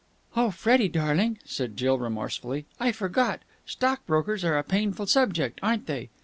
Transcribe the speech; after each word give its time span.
"Oh, 0.35 0.49
Freddie, 0.49 0.89
darling!" 0.89 1.37
said 1.45 1.77
Jill 1.77 1.99
remorsefully. 1.99 2.65
"I 2.79 2.91
forgot! 2.91 3.41
Stockbrokers 3.67 4.43
are 4.43 4.57
a 4.57 4.63
painful 4.63 5.05
subject, 5.05 5.59
aren't 5.61 5.85
they!" 5.85 6.09